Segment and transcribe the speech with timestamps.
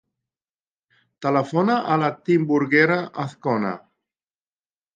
[1.25, 3.77] Telefona a la Timburguera Azcona.